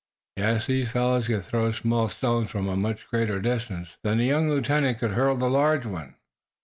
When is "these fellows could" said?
0.65-1.43